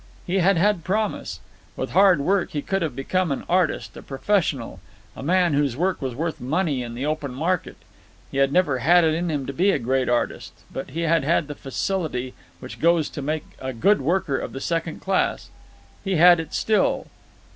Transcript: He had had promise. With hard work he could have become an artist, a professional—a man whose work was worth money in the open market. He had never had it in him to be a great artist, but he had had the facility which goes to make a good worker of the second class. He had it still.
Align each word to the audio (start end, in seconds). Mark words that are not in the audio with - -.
He 0.25 0.39
had 0.39 0.57
had 0.57 0.83
promise. 0.83 1.41
With 1.75 1.91
hard 1.91 2.21
work 2.21 2.53
he 2.53 2.63
could 2.63 2.81
have 2.81 2.95
become 2.95 3.31
an 3.31 3.43
artist, 3.47 3.95
a 3.95 4.01
professional—a 4.01 5.21
man 5.21 5.53
whose 5.53 5.77
work 5.77 6.01
was 6.01 6.15
worth 6.15 6.41
money 6.41 6.81
in 6.81 6.95
the 6.95 7.05
open 7.05 7.31
market. 7.35 7.75
He 8.31 8.37
had 8.39 8.51
never 8.51 8.79
had 8.79 9.03
it 9.03 9.13
in 9.13 9.29
him 9.29 9.45
to 9.45 9.53
be 9.53 9.69
a 9.69 9.77
great 9.77 10.09
artist, 10.09 10.53
but 10.73 10.89
he 10.89 11.01
had 11.01 11.23
had 11.23 11.47
the 11.47 11.53
facility 11.53 12.33
which 12.59 12.79
goes 12.81 13.09
to 13.11 13.21
make 13.21 13.45
a 13.59 13.73
good 13.73 14.01
worker 14.01 14.39
of 14.39 14.53
the 14.53 14.59
second 14.59 15.01
class. 15.01 15.51
He 16.03 16.15
had 16.15 16.39
it 16.39 16.55
still. 16.55 17.05